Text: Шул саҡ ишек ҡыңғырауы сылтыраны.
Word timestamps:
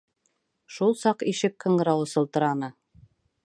Шул 0.77 0.95
саҡ 1.01 1.21
ишек 1.33 1.55
ҡыңғырауы 1.65 2.11
сылтыраны. 2.17 2.75